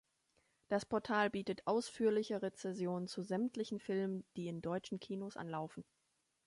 Das 0.67 0.83
Portal 0.87 1.29
bietet 1.29 1.67
ausführliche 1.67 2.41
Rezensionen 2.41 3.07
zu 3.07 3.21
sämtlichen 3.21 3.77
Filmen, 3.79 4.23
die 4.35 4.47
in 4.47 4.59
deutschen 4.63 4.99
Kinos 4.99 5.37
anlaufen. 5.37 5.83